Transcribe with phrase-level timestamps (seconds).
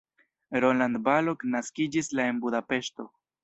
[0.65, 3.11] Roland Balogh naskiĝis la en Budapeŝto.